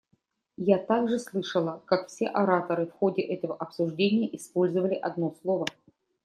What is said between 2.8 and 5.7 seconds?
в ходе этого обсуждения использовали одно слово.